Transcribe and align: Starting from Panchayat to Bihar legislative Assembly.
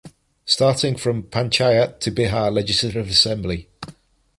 Starting 0.45 0.95
from 0.97 1.21
Panchayat 1.21 1.99
to 1.99 2.11
Bihar 2.11 2.51
legislative 2.51 3.07
Assembly. 3.07 3.69